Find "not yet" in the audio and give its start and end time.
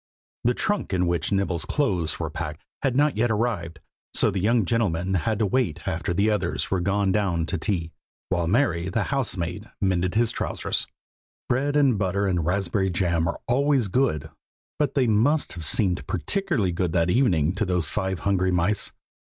2.95-3.29